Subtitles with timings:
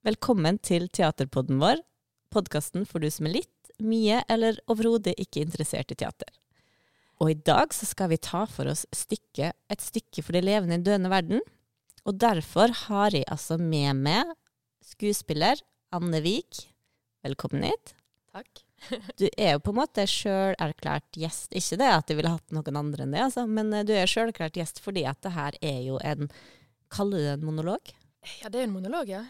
[0.00, 1.82] Velkommen til teaterpodden vår,
[2.32, 6.30] podkasten for du som er litt, mye eller overhodet ikke interessert i teater.
[7.20, 10.78] Og i dag så skal vi ta for oss stykke, et stykke for de levende
[10.78, 11.42] i døende verden.
[12.08, 14.30] Og derfor har jeg altså med meg
[14.88, 15.60] skuespiller
[15.92, 16.62] Anne Vik.
[17.26, 17.92] Velkommen hit.
[18.32, 18.64] Takk.
[19.20, 21.52] Du er jo på en måte sjølerklært gjest.
[21.52, 24.08] Ikke det at jeg ville hatt noen andre enn det, altså, men eh, du er
[24.08, 26.32] sjølerklært gjest fordi at det her er jo en
[26.90, 27.92] Kaller du det en monolog?
[28.40, 29.20] Ja, det er en monolog, ja.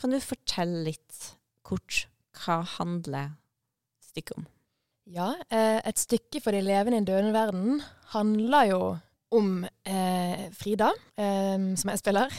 [0.00, 1.34] Kan du fortelle litt
[1.66, 2.06] kort
[2.40, 3.34] hva handler
[4.00, 4.46] stykket om?
[5.10, 7.82] Ja, eh, et stykke for de levende i en døende verden
[8.14, 8.80] handler jo
[9.36, 10.88] om eh, Frida,
[11.20, 12.32] eh, som jeg spiller,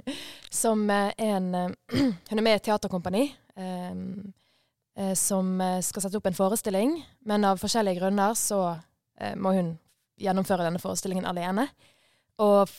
[0.62, 1.76] som er en eh,
[2.30, 4.00] Hun er med i et teaterkompani eh,
[4.98, 6.96] eh, som eh, skal sette opp en forestilling,
[7.28, 8.60] men av forskjellige grunner så
[9.20, 9.76] eh, må hun
[10.20, 11.68] gjennomføre denne forestillingen alene.
[12.42, 12.70] Og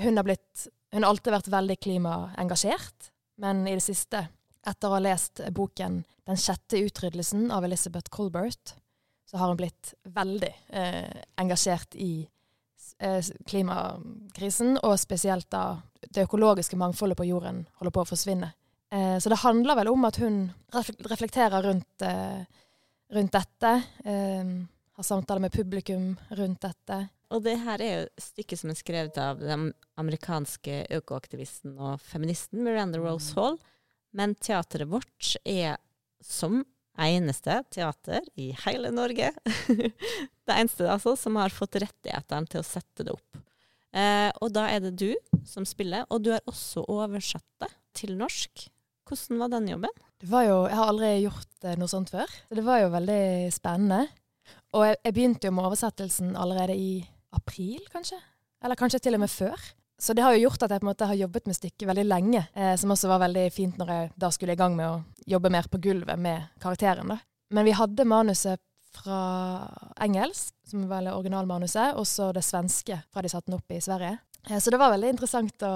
[0.00, 4.26] hun har blitt Hun har alltid vært veldig klimaengasjert, men i det siste,
[4.66, 8.74] etter å ha lest boken 'Den sjette utryddelsen' av Elizabeth Colbert,
[9.30, 12.28] så har hun blitt veldig eh, engasjert i
[12.98, 18.52] eh, klimakrisen, og spesielt da det økologiske mangfoldet på jorden holder på å forsvinne.
[18.90, 20.52] Eh, så det handler vel om at hun
[21.10, 22.42] reflekterer rundt, eh,
[23.14, 23.72] rundt dette.
[24.04, 24.44] Eh,
[24.96, 27.00] har samtaler med publikum rundt dette.
[27.34, 32.62] Og det her er jo stykket som er skrevet av den amerikanske økoaktivisten og feministen
[32.64, 33.58] Miranda Rose Hall.
[34.16, 35.76] Men teateret vårt er
[36.24, 36.62] som
[36.96, 39.32] eneste teater i hele Norge
[40.46, 43.42] det eneste altså, som har fått rettighetene til å sette det opp.
[43.96, 45.10] Eh, og da er det du
[45.48, 48.68] som spiller, og du har også oversatt det til norsk.
[49.06, 50.04] Hvordan var den jobben?
[50.20, 52.94] Det var jo, Jeg har aldri gjort eh, noe sånt før, så det var jo
[52.96, 54.06] veldig spennende.
[54.74, 57.04] Og jeg, jeg begynte jo med oversettelsen allerede i
[57.36, 58.18] april, kanskje?
[58.64, 59.60] Eller kanskje til og med før.
[59.98, 62.04] Så det har jo gjort at jeg på en måte har jobbet med stykket veldig
[62.04, 65.28] lenge, eh, som også var veldig fint når jeg da skulle i gang med å
[65.32, 67.14] jobbe mer på gulvet med karakteren.
[67.14, 67.18] da.
[67.56, 68.60] Men vi hadde manuset
[68.96, 69.20] fra
[70.00, 74.18] engelsk, som vel originalmanuset, og så det svenske fra de satte den opp i Sverige.
[74.50, 75.74] Eh, så det var veldig interessant å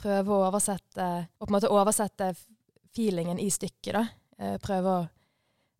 [0.00, 2.32] prøve å oversette, på en måte oversette
[2.96, 4.06] feelingen i stykket, da.
[4.38, 5.04] Eh, prøve å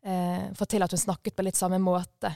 [0.06, 2.30] eh, få til at hun snakket på litt samme måte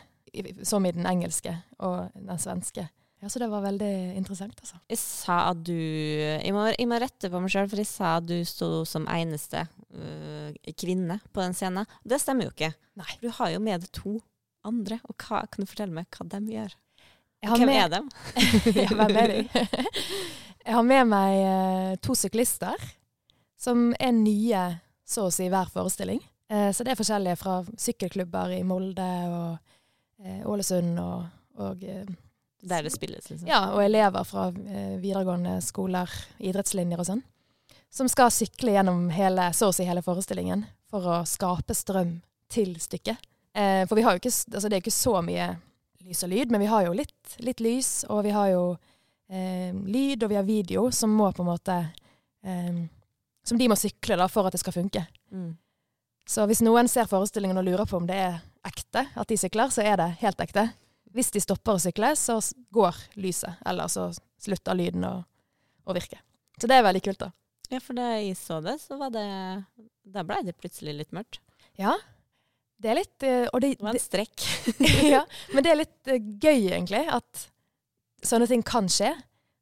[0.67, 2.85] som i den engelske og den svenske.
[3.21, 4.79] Ja, Så det var veldig interessant, altså.
[4.89, 8.15] Jeg sa at du Jeg må, jeg må rette på meg sjøl, for jeg sa
[8.17, 11.85] at du sto som eneste øh, kvinne på den scenen.
[12.07, 12.71] Det stemmer jo ikke.
[12.97, 13.19] Nei.
[13.21, 14.15] Du har jo med deg to
[14.65, 15.01] andre.
[15.11, 16.73] Og hva, kan du fortelle meg hva de gjør?
[17.43, 18.09] Jeg har Hvem med- er dem?
[18.81, 19.67] ja, hvem er de?
[20.67, 22.89] jeg har med meg eh, to syklister
[23.61, 24.65] som er nye
[25.05, 26.21] så å si hver forestilling.
[26.51, 31.31] Eh, så det er forskjellige fra sykkelklubber i Molde og eh, Ålesund og,
[31.63, 32.11] og eh,
[32.61, 33.49] Der det spilles, liksom.
[33.49, 37.23] Ja, og elever fra videregående skoler, idrettslinjer og sånn,
[37.89, 42.19] som skal sykle gjennom hele, så å si hele forestillingen for å skape strøm
[42.53, 43.17] til stykket.
[43.57, 45.47] For vi har jo ikke, altså det er ikke så mye
[46.05, 48.63] lys og lyd, men vi har jo litt, litt lys, og vi har jo
[49.31, 51.77] eh, lyd, og vi har video, som må på en måte
[52.45, 52.87] eh,
[53.47, 55.01] Som de må sykle da, for at det skal funke.
[55.33, 55.55] Mm.
[56.31, 59.73] Så hvis noen ser forestillingen og lurer på om det er ekte at de sykler,
[59.75, 60.69] så er det helt ekte.
[61.11, 62.37] Hvis de stopper å sykle, så
[62.71, 65.15] går lyset, eller så slutter lyden å,
[65.91, 66.21] å virke.
[66.61, 67.33] Så det er veldig kult, da.
[67.71, 69.27] Ja, for da jeg så det, så var det
[70.11, 71.39] Da blei det plutselig litt mørkt.
[71.79, 71.95] Ja,
[72.83, 74.47] det er litt eh, Og det, Det var en strekk.
[75.15, 75.25] ja,
[75.55, 77.47] men det er litt eh, gøy, egentlig, at
[78.27, 79.13] sånne ting kan skje.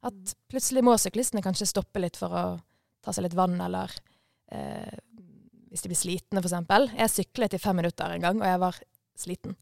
[0.05, 2.45] At plutselig må syklistene kanskje stoppe litt for å
[3.05, 3.93] ta seg litt vann, eller
[4.53, 4.97] eh,
[5.69, 6.93] hvis de blir slitne, f.eks.
[6.97, 8.79] Jeg syklet i fem minutter en gang, og jeg var
[9.19, 9.55] sliten.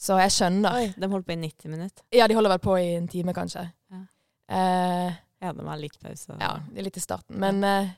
[0.00, 0.74] Så jeg skjønner.
[0.74, 2.04] Oi, de holdt på i 90 minutter.
[2.12, 3.66] Ja, de holder vel på i en time, kanskje.
[3.92, 4.00] Ja.
[4.48, 6.32] Eh, Ja, de har litt pause.
[6.40, 7.36] ja, det litt i starten.
[7.38, 7.90] Men eh,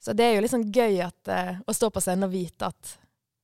[0.00, 2.68] Så det er jo litt sånn gøy at, eh, å stå på scenen og vite
[2.70, 2.92] at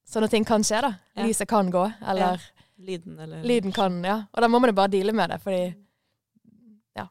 [0.07, 0.93] sånne ting kan skje, da.
[1.17, 1.25] Ja.
[1.27, 2.39] Lyset kan gå, eller
[2.79, 4.21] Lyden, eller lyden kan Ja.
[4.33, 5.75] Og da må man jo bare deale med det, fordi
[6.97, 7.09] Ja,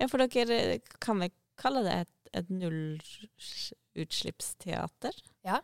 [0.00, 2.08] Ja, for dere kan vi kalle det et,
[2.42, 2.50] et
[3.96, 5.12] nullutslippsteater?
[5.44, 5.60] Ja.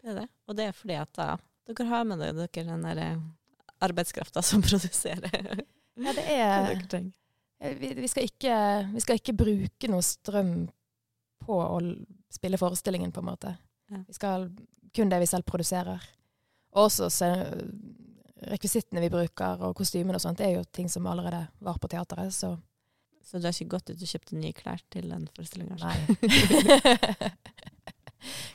[0.00, 0.28] Det er det.
[0.48, 1.36] Og det er fordi at da
[1.70, 3.20] dere har med dere den der
[3.80, 5.62] arbeidskrafta som produserer
[6.00, 6.70] Ja, det er.
[7.60, 8.54] Eh, vi, vi, skal ikke,
[8.94, 10.68] vi skal ikke bruke noe strøm
[11.44, 11.80] på å
[12.32, 13.52] spille forestillingen, på en måte.
[13.90, 14.00] Ja.
[14.06, 14.48] Vi skal
[14.96, 16.00] kun det vi selv produserer.
[16.72, 17.66] Og også se-
[18.48, 21.88] rekvisittene vi bruker, og kostymene og sånt, det er jo ting som allerede var på
[21.92, 22.54] teateret, så
[23.24, 25.76] Så du har ikke gått ut og kjøpt nye klær til den forestillinga?
[25.80, 25.98] Nei.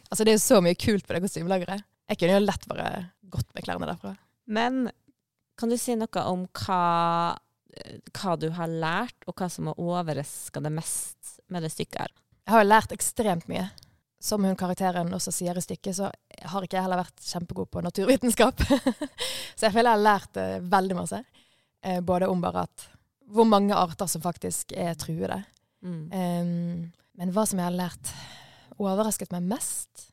[0.09, 1.85] altså, det er jo så mye kult på det kostymelageret.
[2.11, 2.89] Jeg kunne jo lett bare
[3.33, 4.13] gått med klærne derfra.
[4.45, 4.73] Men
[5.57, 6.83] kan du si noe om hva,
[8.11, 11.21] hva du har lært, og hva som har overraska deg mest
[11.53, 12.13] med det stykket her?
[12.45, 13.65] jeg har jo lært ekstremt mye.
[14.21, 16.09] Som hun karakteren også sier i stykket, så
[16.49, 18.61] har ikke jeg heller vært kjempegod på naturvitenskap.
[19.57, 21.19] så jeg føler jeg har lært eh, veldig masse.
[21.85, 22.85] Eh, både om bare at
[23.31, 25.41] hvor mange arter som faktisk er truede.
[25.85, 26.03] Mm.
[26.11, 28.11] Um, men hva som jeg har lært
[28.81, 30.07] overrasket meg mest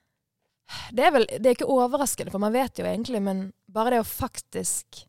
[0.95, 4.03] Det er vel det er ikke overraskende, for man vet jo egentlig, men bare det
[4.03, 5.03] å faktisk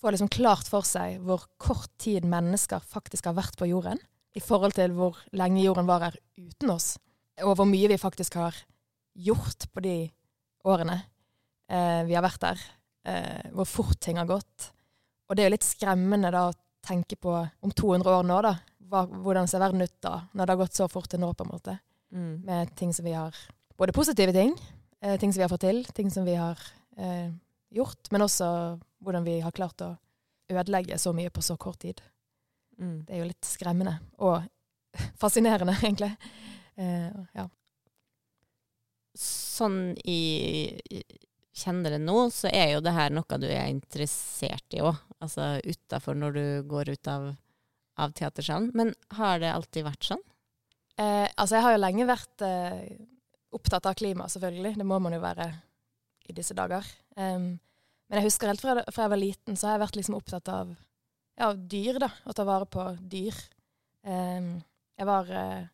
[0.00, 4.00] få liksom klart for seg hvor kort tid mennesker faktisk har vært på jorden,
[4.36, 6.94] i forhold til hvor lenge jorden var her uten oss,
[7.44, 8.56] og hvor mye vi faktisk har
[9.16, 9.96] gjort på de
[10.68, 10.98] årene
[11.70, 12.64] eh, vi har vært der,
[13.08, 14.70] eh, hvor fort ting har gått.
[15.28, 18.56] Og det er jo litt skremmende da å tenke på om 200 år nå, da.
[18.90, 21.46] Hva, hvordan ser verden ut da, når det har gått så fort til nå, på
[21.46, 21.76] en måte.
[22.10, 22.32] Mm.
[22.46, 23.36] Med ting som vi har
[23.80, 24.50] Både positive ting,
[25.00, 26.58] eh, ting som vi har fått til, ting som vi har
[26.98, 27.30] eh,
[27.72, 28.48] gjort, men også
[29.00, 29.94] hvordan vi har klart å
[30.52, 32.02] ødelegge så mye på så kort tid.
[32.76, 33.06] Mm.
[33.06, 33.94] Det er jo litt skremmende.
[34.20, 34.42] Og
[35.22, 36.10] fascinerende, egentlig.
[36.76, 37.46] Eh, ja.
[39.16, 40.20] Sånn i
[41.60, 44.98] kjenner det nå, så er jo det her noe du er interessert i òg.
[45.20, 47.30] Altså utafor når du går ut av,
[48.00, 48.70] av teatersalen.
[48.76, 50.22] Men har det alltid vært sånn?
[51.00, 52.84] Eh, altså, jeg har jo lenge vært eh,
[53.56, 54.76] opptatt av klima, selvfølgelig.
[54.80, 55.50] Det må man jo være
[56.30, 56.86] i disse dager.
[57.16, 57.56] Um,
[58.10, 60.50] men jeg husker helt fra, fra, jeg var liten, så har jeg vært liksom opptatt
[60.52, 60.72] av
[61.40, 62.10] ja, dyr, da.
[62.28, 63.36] Å ta vare på dyr.
[64.06, 64.56] Um,
[65.00, 65.68] jeg var eh,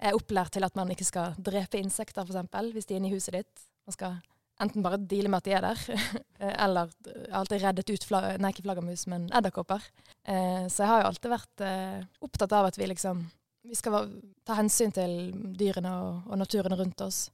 [0.00, 3.10] jeg er opplært til at man ikke skal drepe insekter, f.eks., hvis de er inne
[3.10, 3.64] i huset ditt.
[3.84, 4.16] Man skal
[4.60, 5.82] enten bare deale med at de er der,
[6.66, 8.06] eller jeg har alltid reddet ut
[8.40, 9.84] nei, ikke flaggermus, men edderkopper.
[10.24, 13.26] Eh, så jeg har jo alltid vært eh, opptatt av at vi liksom
[13.62, 14.08] vi skal
[14.46, 17.26] ta hensyn til dyrene og, og naturen rundt oss.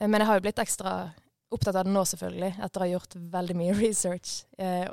[0.00, 0.94] Men jeg har jo blitt ekstra
[1.52, 4.86] opptatt av det nå, selvfølgelig, etter å ha gjort veldig mye research eh,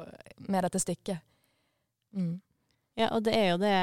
[0.50, 1.24] med dette stykket.
[2.18, 2.36] Mm.
[2.98, 3.76] Ja, og det er jo det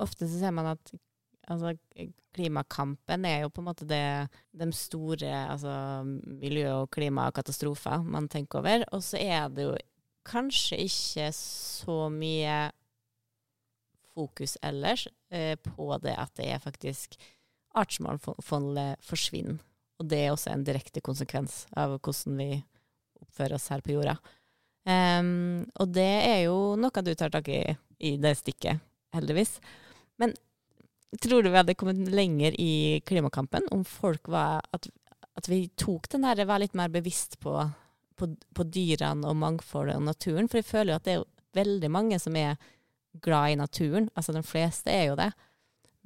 [0.00, 0.92] Ofte så ser man at
[1.50, 1.74] altså,
[2.34, 4.02] klimakampen er jo på en måte det
[4.56, 5.72] de store altså,
[6.40, 8.84] miljø- og klimakatastrofer man tenker over.
[8.94, 9.74] Og så er det jo
[10.26, 12.70] kanskje ikke så mye
[14.14, 17.16] fokus ellers eh, på det at det er faktisk
[17.78, 19.60] artsmangfoldet forsvinner.
[20.00, 22.50] Og det er også en direkte konsekvens av hvordan vi
[23.20, 24.16] oppfører oss her på jorda.
[24.88, 27.60] Um, og det er jo noe du tar tak i
[28.00, 28.80] i det stikket,
[29.14, 29.58] heldigvis.
[30.20, 30.32] Men
[31.18, 34.86] tror du vi hadde kommet lenger i klimakampen om folk var At,
[35.34, 37.56] at vi tok den der, var litt mer bevisst på,
[38.16, 40.48] på, på dyrene og mangfoldet og naturen?
[40.48, 41.28] For jeg føler jo at det er
[41.58, 42.60] veldig mange som er
[43.22, 44.08] glad i naturen.
[44.14, 45.30] Altså de fleste er jo det.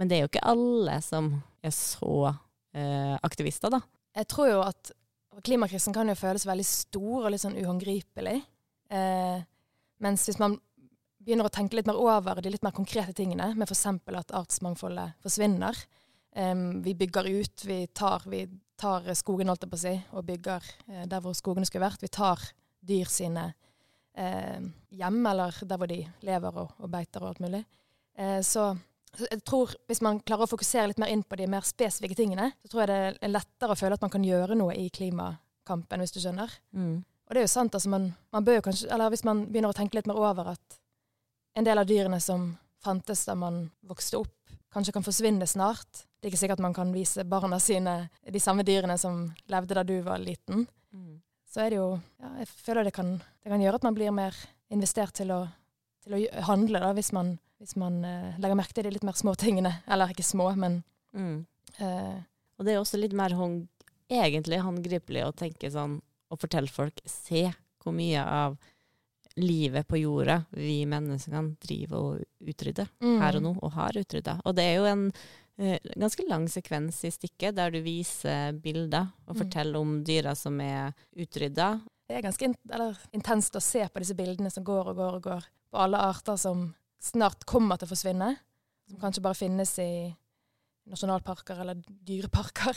[0.01, 1.31] Men det er jo ikke alle som
[1.65, 3.83] er så eh, aktivister, da.
[4.15, 4.93] Jeg tror jo at
[5.45, 8.39] klimakrisen kan jo føles veldig stor og litt sånn uhåndgripelig.
[8.95, 9.45] Eh,
[10.05, 10.56] mens hvis man
[11.25, 13.87] begynner å tenke litt mer over de litt mer konkrete tingene, med f.eks.
[14.21, 15.79] at artsmangfoldet forsvinner.
[16.37, 18.44] Um, vi bygger ut, vi tar, vi
[18.81, 22.03] tar skogen holdt jeg på å si, og bygger uh, der hvor skogene skulle vært.
[22.03, 22.43] Vi tar
[22.85, 23.47] dyr sine
[24.19, 27.62] uh, hjem, eller der hvor de lever og, og beiter og alt mulig.
[28.19, 28.73] Uh, så,
[29.15, 32.19] så, jeg tror hvis man klarer å fokusere litt mer inn på de mer spesifikke
[32.19, 34.88] tingene, så tror jeg det er lettere å føle at man kan gjøre noe i
[34.94, 36.59] klimakampen, hvis du skjønner.
[36.75, 36.97] Mm.
[37.25, 39.73] Og det er jo sant, altså man, man bør jo kanskje, eller hvis man begynner
[39.73, 40.82] å tenke litt mer over at
[41.55, 42.51] en del av dyrene som
[42.85, 44.35] fantes da man vokste opp,
[44.75, 46.05] kanskje kan forsvinne snart.
[46.19, 49.84] Det er ikke sikkert man kan vise barna sine de samme dyrene som levde da
[49.87, 50.67] du var liten.
[50.93, 51.20] Mm.
[51.49, 54.11] Så er det jo ja, Jeg føler det kan, det kan gjøre at man blir
[54.15, 54.34] mer
[54.75, 55.44] investert til å,
[56.03, 59.15] til å handle, da, hvis man, hvis man uh, legger merke til de litt mer
[59.19, 59.77] små tingene.
[59.87, 60.82] Eller ikke små, men
[61.15, 61.44] Mm.
[61.79, 62.17] uh,
[62.58, 63.69] Og det er også litt mer hånd,
[64.11, 67.44] egentlig håndgripelig å tenke sånn og fortelle folk se
[67.79, 68.56] hvor mye av
[69.41, 73.17] livet på jorda vi menneskene driver og utrydder mm.
[73.22, 74.38] her og nå, og har utrydda.
[74.46, 79.10] Og det er jo en uh, ganske lang sekvens i stykket der du viser bilder
[79.26, 79.41] og Mm.
[79.43, 81.81] forteller om dyra som er utrydda.
[82.08, 85.14] Det er ganske in eller, intenst å se på disse bildene som går og går
[85.19, 85.46] og går.
[85.72, 88.36] På alle arter som snart kommer til å forsvinne.
[88.88, 90.14] Som kanskje bare finnes i
[90.86, 92.76] nasjonalparker eller dyreparker.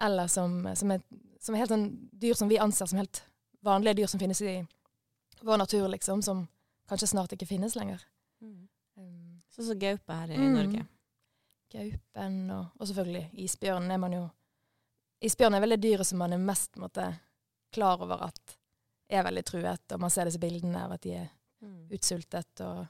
[0.00, 1.02] Eller som, som, er,
[1.42, 3.24] som er helt sånn dyr som vi anser som helt
[3.66, 4.62] vanlige dyr som finnes i
[5.42, 6.22] vår natur, liksom.
[6.22, 6.48] Som
[6.88, 8.02] kanskje snart ikke finnes lenger.
[8.42, 8.68] Um,
[9.52, 10.54] Sånn som gaupe her i Mm.
[10.56, 10.86] Norge.
[11.72, 14.30] gaupen og, og selvfølgelig isbjørnen er man jo
[15.22, 17.04] Isbjørnen er vel det dyret som man er mest måtte,
[17.72, 18.56] klar over at
[19.08, 21.28] er veldig truet, og man ser disse bildene av at de er
[21.62, 21.86] Mm.
[21.94, 22.88] utsultet og,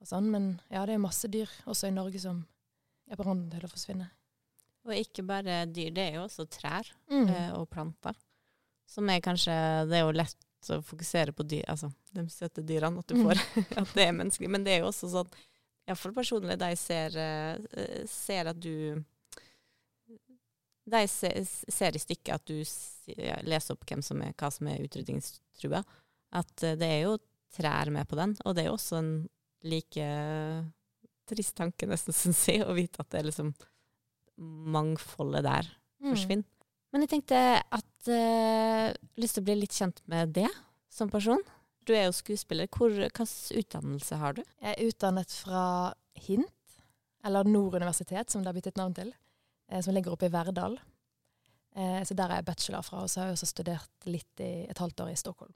[0.00, 0.26] og sånn.
[0.32, 2.40] Men ja, det er masse dyr også i Norge som
[3.08, 4.08] er på randen til å forsvinne.
[4.84, 7.28] Og ikke bare dyr, det er jo også trær Mm.
[7.30, 8.16] eh, og planter.
[8.84, 10.34] Som er kanskje Det er jo lett
[10.68, 13.24] å fokusere på dyr, altså de søte dyrene, at du Mm.
[13.24, 13.38] får
[13.82, 14.50] at det er menneskelig.
[14.50, 15.30] Men det er jo også sånn,
[15.88, 19.02] iallfall personlig, jeg ser, eh, ser at du
[20.90, 22.56] De se- ser i stykket at du
[23.46, 25.84] leser opp som er, hva som er utrydningstrua.
[26.32, 27.18] At eh, det er jo
[27.54, 29.28] trær med på den, og det er jo også en
[29.62, 30.06] like
[31.30, 33.54] trist tanke, nesten, syns jeg, å vite at det er liksom
[34.38, 35.68] mangfoldet der
[36.00, 36.14] Mm.
[36.90, 40.48] Men jeg tenkte at uh, lyst til å bli litt kjent med det
[40.90, 41.42] som person.
[41.86, 42.68] Du er jo skuespiller.
[42.70, 43.30] Hvor, hvilken
[43.60, 44.42] utdannelse har du?
[44.60, 45.64] Jeg er utdannet fra
[46.18, 46.78] HINT,
[47.26, 49.12] eller Nord universitet, som det har byttet navn til,
[49.70, 50.78] eh, som ligger oppe i Verdal.
[51.76, 54.52] Eh, så der er jeg bachelor fra, og så har jeg også studert litt i
[54.70, 55.54] et halvt år i Stockholm.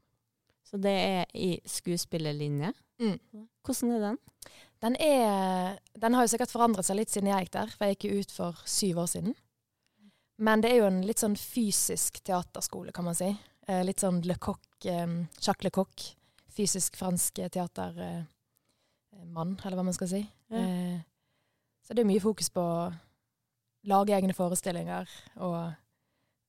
[0.64, 2.72] Så det er i skuespillerlinje.
[3.02, 3.18] Mm.
[3.66, 4.18] Hvordan er den?
[4.84, 7.96] Den, er, den har jo sikkert forandret seg litt siden jeg gikk der, for jeg
[7.96, 9.36] gikk jo ut for syv år siden.
[10.38, 13.28] Men det er jo en litt sånn fysisk teaterskole, kan man si.
[13.68, 15.06] Eh, litt sånn Le Coq, eh,
[15.40, 16.08] Jacques Le Coq.
[16.54, 18.26] Fysisk fransk teatermann,
[19.58, 20.20] eh, eller hva man skal si.
[20.50, 20.58] Ja.
[20.58, 21.00] Eh,
[21.86, 22.92] så det er mye fokus på å
[23.90, 25.08] lage egne forestillinger
[25.44, 25.74] og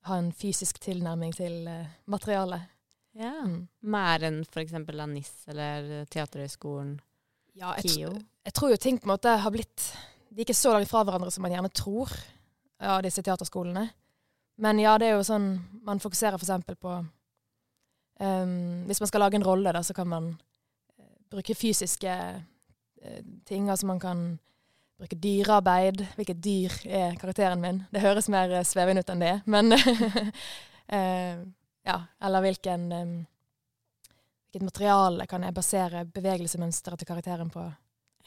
[0.06, 2.62] ha en fysisk tilnærming til eh, materialet.
[3.15, 3.32] Ja.
[3.46, 3.68] Mm.
[3.82, 4.74] Mer enn f.eks.
[4.94, 6.98] Lanis eller Teaterhøgskolen,
[7.56, 8.13] Ja, jeg, tr- KIO.
[8.46, 9.86] jeg tror jo ting på en måte har blitt
[10.30, 12.12] De er ikke så langt fra hverandre som man gjerne tror,
[12.82, 13.89] ja, disse teaterskolene.
[14.58, 15.50] Men ja, det er jo sånn
[15.84, 16.77] Man fokuserer f.eks.
[16.79, 20.29] på um, Hvis man skal lage en rolle, da, så kan man
[20.98, 23.70] eh, bruke fysiske uh, ting.
[23.70, 24.25] Altså man kan
[25.00, 26.05] bruke dyrearbeid.
[26.15, 27.84] Hvilket dyr er karakteren min?
[27.91, 31.46] Det høres mer eh, svevende ut enn det, men uh,
[31.86, 32.00] Ja.
[32.17, 33.17] Eller hvilken um,
[34.50, 37.65] Hvilket materiale kan jeg basere bevegelsemønsteret til karakteren på?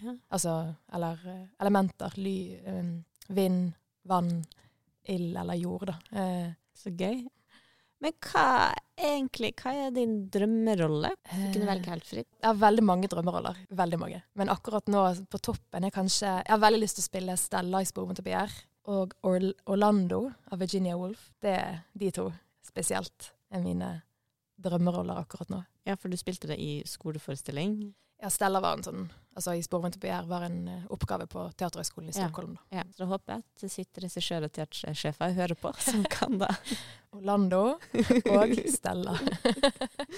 [0.05, 0.13] Ja.
[0.31, 0.53] Altså,
[0.95, 1.23] eller
[1.59, 2.13] elementer.
[2.21, 2.35] Ly,
[2.69, 2.91] um,
[3.35, 3.73] vind,
[4.09, 4.33] vann,
[5.09, 5.99] ild eller jord, da.
[6.13, 6.49] Eh,
[6.79, 7.25] Så gøy.
[8.01, 11.09] Men hva egentlig, hva er din drømmerolle?
[11.27, 12.29] Du kunne velge helt fritt.
[12.39, 13.57] Jeg har veldig mange drømmeroller.
[13.75, 14.21] Veldig mange.
[14.39, 17.81] Men akkurat nå på toppen er kanskje Jeg har veldig lyst til å spille Stella
[17.83, 18.55] i Sporven til Pierre
[18.87, 20.21] og Orl Orlando
[20.53, 21.33] av Virginia Woolf.
[21.43, 22.29] Det er de to
[22.65, 23.91] spesielt er mine
[24.63, 25.65] drømmeroller akkurat nå.
[25.87, 27.95] Ja, for du spilte det i skoleforestilling.
[28.19, 29.09] Ja, Stella var en sånn
[29.39, 32.15] Altså i Sporven til begjær var en eh, oppgave på Teaterhøgskolen i.
[32.17, 32.57] Stockholm.
[32.73, 32.81] Ja.
[32.81, 36.03] Ja, så da håper jeg at det sitter regissør og teatersjefer og hører på, som
[36.11, 36.49] kan det.
[37.15, 37.61] Orlando
[38.35, 39.15] og Stella.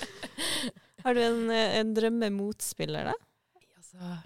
[1.04, 3.14] Har du en, eh, en drømmemotspiller, da?
[3.76, 4.16] Altså,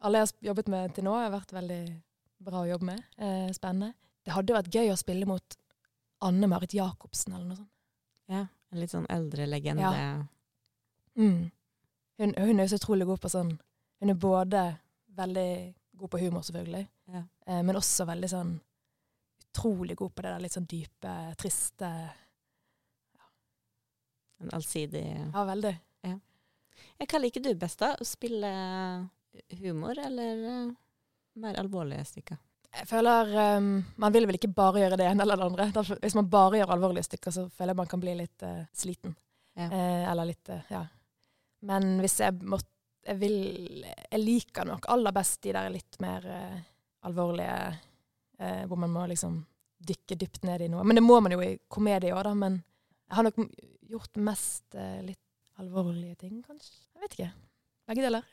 [0.00, 1.80] alle jeg har jobbet med til nå, har vært veldig
[2.50, 3.06] bra å jobbe med.
[3.22, 3.92] Eh, spennende.
[4.26, 5.56] Det hadde vært gøy å spille mot
[6.26, 7.72] Anne Marit Jacobsen eller noe sånt.
[8.30, 9.94] Ja, en litt sånn eldre legende.
[9.94, 10.10] Ja.
[11.18, 11.50] Mm.
[12.20, 13.54] Hun, hun er så utrolig god på sånn
[14.00, 14.62] Hun er både
[15.16, 15.50] veldig
[16.00, 17.22] god på humor, selvfølgelig, Ja.
[17.46, 18.52] eh, men også veldig sånn
[19.50, 21.88] utrolig god på det der litt sånn dype, triste
[24.40, 25.72] En allsidig Ja, veldig.
[26.08, 26.14] ja,
[27.06, 27.94] Hva liker du best, da?
[28.00, 28.52] Å spille
[29.60, 30.70] humor eller eh,
[31.40, 32.38] mer alvorlige stykker?
[32.70, 35.96] Jeg føler um, Man vil vel ikke bare gjøre det ene eller det andre.
[36.04, 39.16] Hvis man bare gjør alvorlige stykker, så føler jeg man kan bli litt uh, sliten.
[39.58, 39.66] Ja.
[39.66, 40.84] Eh, eller litt uh, Ja.
[41.66, 42.68] Men hvis jeg måtte
[43.06, 46.58] Jeg vil Jeg liker nok aller best de der litt mer eh,
[47.08, 47.56] alvorlige
[48.38, 49.38] eh, Hvor man må liksom
[49.80, 50.84] dykke dypt ned i noe.
[50.84, 52.34] Men det må man jo i komedie òg, da.
[52.36, 52.58] Men
[53.08, 53.38] jeg har nok
[53.90, 55.22] gjort mest eh, litt
[55.60, 56.74] alvorlige ting, kanskje.
[56.94, 57.30] Jeg vet ikke.
[57.88, 58.26] Begge deler.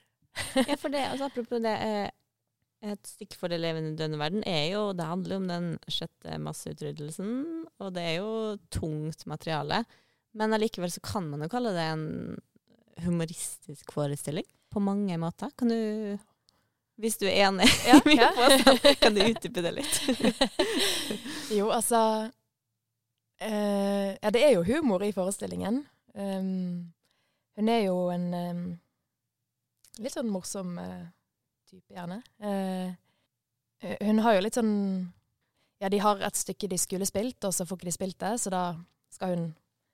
[0.68, 4.68] Ja, for det, altså, apropos det, eh, et stykke for det levende døende verden er
[4.70, 7.32] jo, det handler jo om den sjette masseutryddelsen,
[7.82, 8.34] og det er jo
[8.74, 9.82] tungt materiale.
[10.38, 12.06] Men allikevel så kan man jo kalle det en
[13.04, 15.52] humoristisk forestilling, på mange måter.
[15.58, 16.18] Kan du,
[17.02, 18.32] hvis du er enig Ja, i min ja.
[18.36, 20.02] påstand, kan du utdype det litt?
[21.54, 22.02] Jo, altså
[23.42, 25.84] eh, Ja, det er jo humor i forestillingen.
[26.18, 26.94] Um,
[27.58, 28.64] hun er jo en um,
[30.02, 31.06] litt sånn morsom uh,
[31.70, 32.22] type, gjerne.
[32.42, 32.90] Uh,
[34.02, 34.74] hun har jo litt sånn
[35.78, 38.34] Ja, de har et stykke de skulle spilt, og så får ikke de spilt det,
[38.42, 38.64] så da
[39.14, 39.48] skal hun.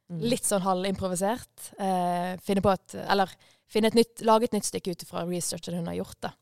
[0.09, 3.31] Litt sånn halvimprovisert eh, finne på et Eller
[3.71, 6.33] finne et nytt, lage et nytt stykke ut fra researchen hun har gjort, da.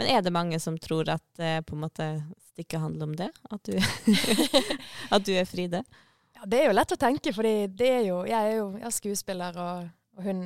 [0.00, 2.08] Men er det mange som tror at eh, på en måte
[2.52, 3.30] stykket handler om det?
[3.50, 3.76] At du,
[5.14, 5.84] at du er Fride?
[6.34, 8.88] Ja, det er jo lett å tenke, fordi det er jo, jeg er jo jeg
[8.88, 10.44] er skuespiller, og, og hun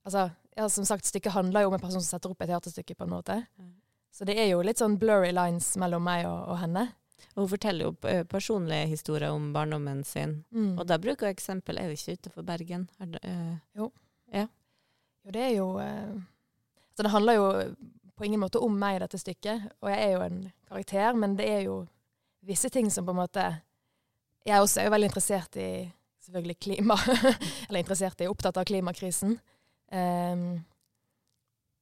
[0.00, 2.94] Altså, ja, som sagt, stykket handler jo om en person som setter opp et teaterstykke,
[2.96, 3.34] på en måte.
[3.60, 3.74] Mm.
[4.16, 6.86] Så det er jo litt sånn blurry lines mellom meg og, og henne.
[7.34, 10.40] Og hun forteller jo eh, personlige historier om barndommen sin.
[10.50, 10.78] Mm.
[10.78, 12.88] Og da bruker hun eksempel Er det ikke utenfor Bergen?
[13.00, 13.90] Er det, øh, Jo,
[15.32, 16.20] det er jo øh,
[16.96, 17.74] Så det handler jo
[18.16, 19.70] på ingen måte om meg, i dette stykket.
[19.80, 21.86] Og jeg er jo en karakter, men det er jo
[22.44, 23.44] visse ting som på en måte
[24.46, 26.96] Jeg også er jo veldig interessert i selvfølgelig klima.
[27.68, 29.38] Eller interessert i, opptatt av klimakrisen.
[29.92, 30.64] Um,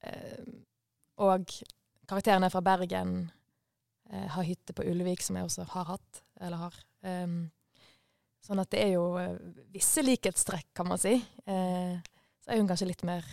[0.03, 0.55] um,
[1.17, 1.51] og
[2.07, 3.29] karakteren er fra Bergen.
[4.11, 6.79] Eh, har hytte på Ulvik, som jeg også har hatt, eller har.
[7.05, 7.51] Um,
[8.43, 9.35] sånn at det er jo eh,
[9.73, 11.15] visse likhetstrekk, kan man si.
[11.47, 11.99] Uh,
[12.43, 13.25] så er hun kanskje litt mer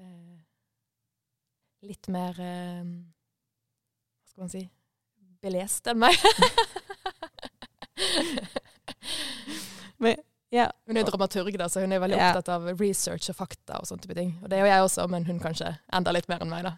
[0.00, 0.38] uh,
[1.82, 4.60] Litt mer eh, Hva skal man si
[5.42, 6.14] belest enn meg.
[10.02, 10.14] Men,
[10.54, 10.68] ja.
[10.86, 12.30] Hun er dramaturg, da, så hun er veldig Ja.
[12.30, 14.30] opptatt av research og fakta og sånne type ting.
[14.42, 16.76] Og det er jo jeg også, men hun kanskje enda litt mer enn meg, da.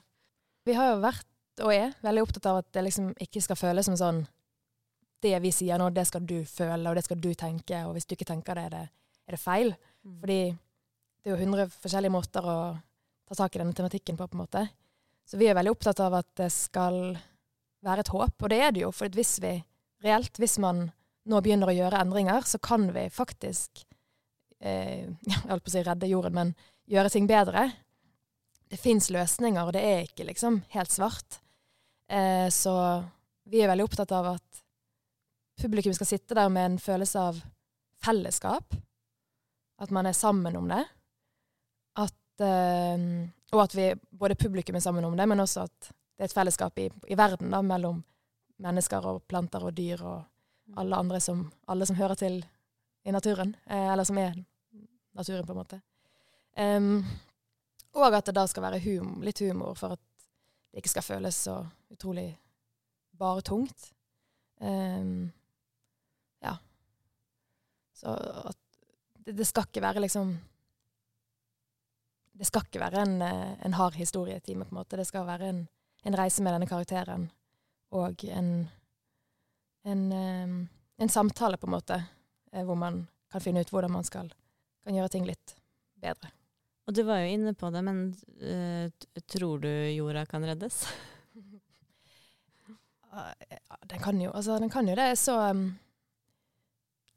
[0.65, 1.27] Vi har jo vært,
[1.63, 4.25] og er, veldig opptatt av at det liksom ikke skal føles som sånn
[5.25, 8.05] Det vi sier nå, det skal du føle, og det skal du tenke, og hvis
[8.05, 8.83] du ikke tenker det, er det,
[9.25, 9.71] er det feil.
[10.05, 10.17] Mm.
[10.21, 12.57] Fordi det er jo hundre forskjellige måter å
[13.25, 14.67] ta tak i denne tematikken på, på en måte.
[15.25, 17.17] Så vi er veldig opptatt av at det skal
[17.85, 18.91] være et håp, og det er det jo.
[18.93, 19.55] For hvis vi
[20.05, 20.91] reelt, hvis man
[21.25, 23.85] nå begynner å gjøre endringer, så kan vi faktisk
[24.61, 26.53] eh, Jeg holdt på å si redde jorden, men
[26.91, 27.71] gjøre ting bedre.
[28.69, 31.41] Det fins løsninger, og det er ikke liksom helt svart.
[32.09, 32.75] Eh, så
[33.45, 34.63] vi er veldig opptatt av at
[35.61, 37.41] publikum skal sitte der med en følelse av
[38.05, 38.75] fellesskap.
[39.81, 40.85] At man er sammen om det.
[41.99, 43.07] At, eh,
[43.53, 46.37] og at vi, både publikum er sammen om det, men også at det er et
[46.37, 48.03] fellesskap i, i verden da, mellom
[48.63, 52.39] mennesker og planter og dyr og alle andre som, alle som hører til
[53.05, 53.57] i naturen.
[53.67, 54.37] Eh, eller som er
[55.15, 55.81] naturen, på en måte.
[56.57, 57.05] Um,
[57.95, 60.03] og at det da skal være hum, litt humor, for at
[60.75, 61.53] det ikke skal føles så
[61.95, 62.33] utrolig
[63.15, 63.93] bare tungt.
[64.59, 65.31] Um,
[66.43, 66.57] ja.
[67.95, 68.11] Så
[68.51, 68.59] at
[69.23, 70.35] det, det skal ikke være liksom
[72.35, 74.97] Det skal ikke være en, eh, en hard historietime, på en måte.
[74.99, 75.69] Det skal være en,
[76.05, 77.29] en reise med denne karakteren
[77.95, 78.69] og en,
[79.87, 80.57] en, em,
[80.99, 82.01] en samtale, på en måte,
[82.53, 84.35] eh, hvor man kan finne ut hvordan man skal
[84.83, 85.55] kan gjøre ting litt
[86.03, 86.35] bedre.
[86.85, 88.01] Og du var jo inne på det, men
[88.45, 90.85] uh, tror du jorda kan reddes?
[93.15, 93.31] Ja,
[93.87, 95.05] den kan jo, altså, den kan jo det.
[95.13, 95.79] Jeg så, um,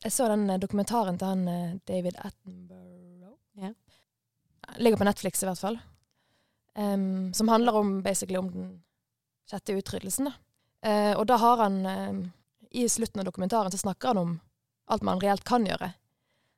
[0.04, 3.40] jeg så den eh, dokumentaren til han eh, David Attenborough.
[3.58, 3.72] Ja.
[4.78, 5.80] Ligger på Netflix i hvert fall.
[6.78, 8.68] Um, som handler om, basically om den
[9.50, 10.30] sjette utryddelsen.
[10.30, 10.36] Da.
[10.86, 12.20] Uh, og da har han um,
[12.70, 14.40] I slutten av dokumentaren så snakker han om
[14.86, 15.96] alt man reelt kan gjøre.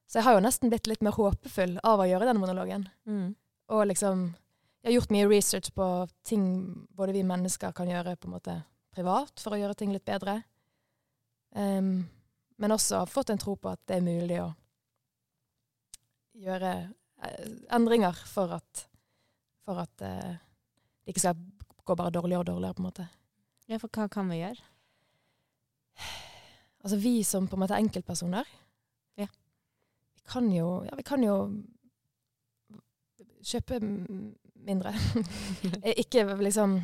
[0.10, 2.88] Så jeg har jo nesten blitt litt mer håpefull av å gjøre den monologen.
[3.06, 3.36] Mm.
[3.70, 4.32] Og liksom
[4.80, 5.86] Jeg har gjort mye research på
[6.24, 6.44] ting
[6.96, 8.54] både vi mennesker kan gjøre på en måte
[8.96, 10.38] privat for å gjøre ting litt bedre.
[11.52, 12.08] Um,
[12.56, 14.48] men også fått en tro på at det er mulig å
[16.40, 18.86] gjøre eh, endringer for at,
[19.68, 20.40] for at uh,
[21.04, 21.44] det ikke skal
[21.84, 23.08] gå bare dårligere og dårligere, på en måte.
[23.68, 24.64] Ja, for hva kan vi gjøre?
[26.80, 28.48] Altså vi som på en måte enkeltpersoner,
[30.30, 31.36] kan jo, ja, vi kan jo
[33.46, 33.82] kjøpe
[34.66, 34.94] mindre.
[35.84, 36.80] Eh, ikke liksom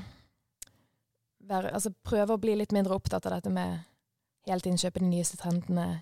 [1.45, 3.83] være, altså prøve å bli litt mindre opptatt av dette med
[4.47, 6.01] hele tiden kjøpe de nyeste trendene.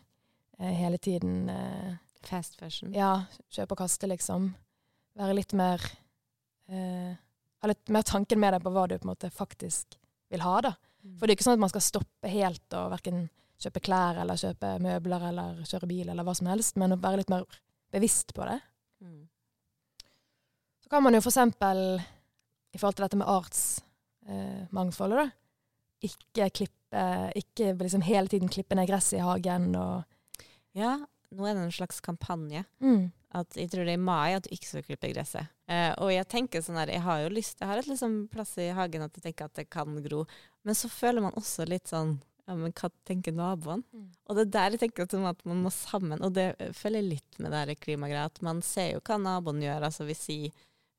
[0.60, 2.94] Eh, hele tiden eh, Fast fashion.
[2.96, 4.52] ja, kjøpe og kaste, liksom.
[5.20, 5.82] Være litt mer
[6.72, 7.14] eh,
[7.64, 9.98] Ha litt mer tanken med deg på hva du på en måte faktisk
[10.34, 10.74] vil ha, da.
[11.04, 11.16] Mm.
[11.16, 13.22] For det er ikke sånn at man skal stoppe helt og verken
[13.62, 17.22] kjøpe klær eller kjøpe møbler eller kjøre bil eller hva som helst, men å være
[17.22, 17.46] litt mer
[17.94, 18.60] bevisst på det.
[19.04, 19.22] Mm.
[20.84, 22.02] Så kan man jo eksempel,
[22.74, 25.30] i forhold til dette med artsmangfoldet, da,
[26.04, 27.04] ikke klippe,
[27.40, 30.04] ikke liksom hele tiden klippe ned gresset i hagen og
[30.74, 30.98] Ja,
[31.34, 32.64] nå er det en slags kampanje.
[32.82, 33.12] mm.
[33.34, 35.48] At jeg tror det er i mai at du ikke skal klippe gresset.
[35.66, 38.52] Eh, og jeg tenker sånn her, jeg har jo lyst, jeg har et liksom plass
[38.62, 40.20] i hagen at jeg tenker at det kan gro.
[40.62, 43.86] Men så føler man også litt sånn, ja, men hva tenker naboen?
[43.96, 44.08] Mm.
[44.28, 47.56] Og det er der jeg tenker at man må sammen, og det følger litt med
[47.56, 49.88] det klimagreia, at man ser jo hva naboen gjør.
[49.88, 50.52] Altså hvis jeg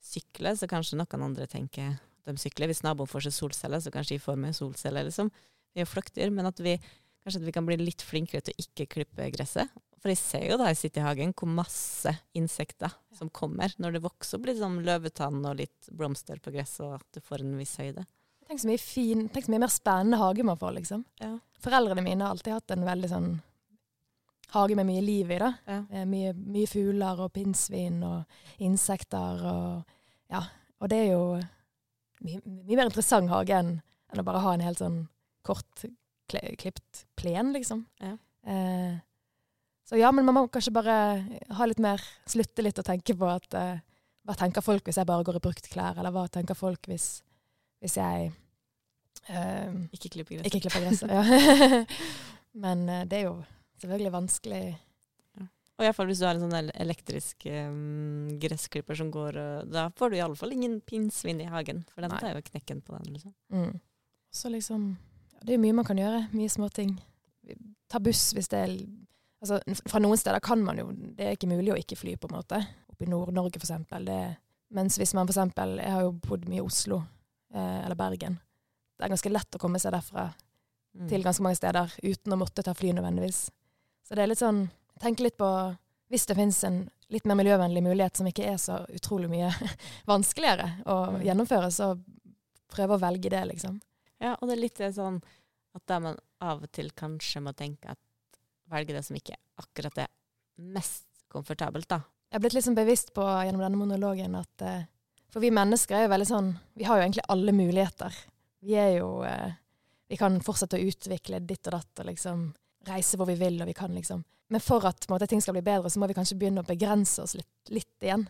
[0.05, 2.71] sykler, så kanskje noen andre tenker de sykler.
[2.73, 5.29] Hvis naboen får seg solceller, så kanskje jeg får meg solceller, liksom.
[5.75, 6.79] Vi er flokkdyr, men at vi
[7.25, 9.73] kanskje at vi kan bli litt flinkere til å ikke klippe gresset.
[10.01, 13.73] For jeg ser jo da jeg sitter i hagen, hvor masse insekter som kommer.
[13.81, 17.25] Når det vokser, blir det sånn løvetann og litt blomster på gresset, og at du
[17.25, 18.05] får en viss høyde.
[18.55, 21.01] Tenk så mye fin, tenk så mye mer spennende hage man får, liksom.
[21.19, 21.33] Ja.
[21.59, 23.33] Foreldrene mine har alltid hatt en veldig sånn
[24.55, 25.49] hage med mye liv i, da.
[25.67, 25.79] Ja.
[25.91, 29.97] Eh, Mye, mye fugler og pinnsvin og insekter og
[30.31, 30.45] Ja.
[30.79, 31.25] Og det er jo
[32.23, 33.73] mye, mye mer interessant hage enn
[34.13, 35.01] enn å bare ha en helt sånn
[35.43, 35.83] kort
[36.31, 37.83] kle, klipt plen, liksom.
[37.99, 38.15] Ja.
[38.47, 38.95] Eh,
[39.89, 40.95] så ja, men man må kanskje bare
[41.59, 41.99] ha litt mer
[42.31, 43.83] Slutte litt å tenke på at eh,
[44.25, 47.25] Hva tenker folk hvis jeg bare går i brukt klær, eller hva tenker folk hvis,
[47.83, 48.31] hvis jeg
[49.29, 50.49] eh, Ikke klippe gresset.
[50.51, 51.11] ikke klippe gresset.
[51.11, 51.85] Ja.
[52.65, 53.37] Men uh, det er jo
[53.83, 54.65] selvfølgelig vanskelig.
[55.75, 60.13] Og iallfall hvis du har en sånn elektrisk um, gressklipper som går, uh, da får
[60.13, 62.21] du iallfall ingen pinnsvin i hagen, for den Nei.
[62.23, 63.17] tar jo knekken på den.
[63.17, 63.35] liksom.
[63.51, 63.81] Mm.
[64.35, 64.87] Så liksom
[65.33, 66.29] ja, Det er mye man kan gjøre.
[66.35, 66.95] Mye småting.
[67.91, 68.77] Ta buss hvis det er
[69.45, 69.59] Altså,
[69.91, 72.39] fra noen steder kan man jo Det er ikke mulig å ikke fly, på en
[72.39, 72.63] måte.
[72.89, 74.07] Oppe i Nord-Norge, for eksempel.
[74.09, 74.21] Det,
[74.73, 77.03] mens hvis man for eksempel Jeg har jo bodd mye i Oslo
[77.53, 78.39] eh, eller Bergen.
[78.99, 80.33] Det er ganske lett å komme seg derfra
[80.95, 81.09] Mm.
[81.11, 83.51] til ganske mange steder uten å måtte ta fly nødvendigvis.
[84.07, 84.69] Så det er litt sånn
[85.03, 85.49] Tenk litt på
[86.09, 89.49] Hvis det finnes en litt mer miljøvennlig mulighet som ikke er så utrolig mye
[90.07, 91.25] vanskeligere å Mm.
[91.25, 91.89] gjennomføre, så
[92.71, 93.81] prøve å velge det, liksom.
[94.21, 95.21] Ja, og det er litt sånn
[95.75, 97.99] at da man av og til kanskje må tenke at
[98.71, 100.09] velge det som ikke akkurat er
[100.59, 101.99] mest komfortabelt, da.
[102.31, 104.85] Jeg er blitt litt sånn bevisst på gjennom denne monologen at eh,
[105.33, 108.15] For vi mennesker er jo veldig sånn Vi har jo egentlig alle muligheter.
[108.65, 109.57] Vi er jo eh,
[110.09, 112.47] Vi kan fortsette å utvikle ditt og datt og liksom
[112.89, 114.23] reise hvor vi vil, og vi kan liksom
[114.53, 117.23] Men for at måte, ting skal bli bedre, så må vi kanskje begynne å begrense
[117.25, 118.27] oss litt, litt igjen.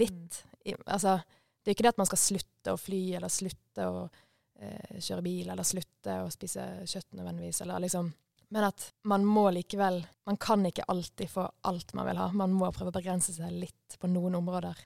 [0.00, 0.38] Litt.
[0.64, 1.18] I, altså,
[1.60, 4.96] det er jo ikke det at man skal slutte å fly, eller slutte å eh,
[4.96, 8.08] kjøre bil, eller slutte å spise kjøtt nødvendigvis, eller liksom
[8.52, 12.26] men at man må likevel Man kan ikke alltid få alt man vil ha.
[12.36, 14.76] Man må prøve å begrense seg litt på noen områder.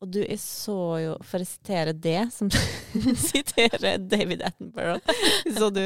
[0.00, 2.48] Og du, jeg så jo, for å sitere det, som
[3.30, 5.02] siterer David Attenborough
[5.52, 5.82] Så du,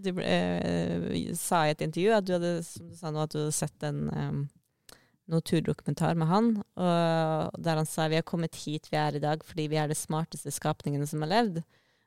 [0.00, 3.42] du eh, sa i et intervju at du hadde, som du sa nå, at du
[3.42, 4.40] hadde sett en um,
[5.30, 9.44] naturdokumentar med han, og der han sa vi har kommet hit vi er i dag
[9.46, 11.60] fordi vi er de smarteste skapningene som har levd.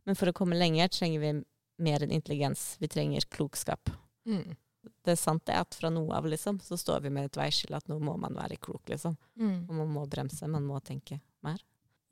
[0.04, 1.36] Men for å komme lenger trenger vi
[1.84, 2.74] mer enn intelligens.
[2.82, 3.94] Vi trenger klokskap.
[4.28, 4.58] Mm.
[5.06, 7.78] Det er sant det at fra nå av liksom, så står vi med et veiskille
[7.78, 9.16] at nå må man være klok, liksom.
[9.40, 9.70] Mm.
[9.70, 11.60] Og man må bremse, man må tenke mer.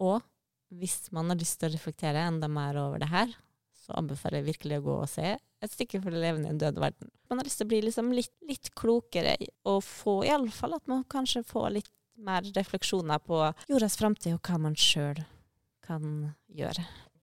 [0.02, 0.22] Og
[0.72, 3.34] hvis man har lyst til å reflektere enda mer over det her,
[3.82, 6.62] så anbefaler jeg virkelig å gå og se et stykke for det levende i en
[6.62, 7.12] død verden.
[7.30, 9.36] Man har lyst til å bli liksom litt, litt klokere,
[9.67, 11.91] og få iallfall at man kanskje får litt
[12.22, 15.24] mer refleksjoner på jordas framtid og hva man sjøl
[15.86, 16.86] kan gjøre.